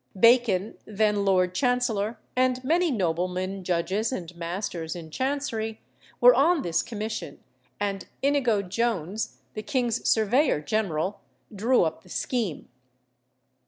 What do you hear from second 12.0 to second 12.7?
the scheme.